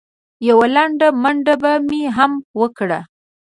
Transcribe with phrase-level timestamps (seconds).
[0.47, 2.99] یوه لنډه منډه به مې هم وکړه.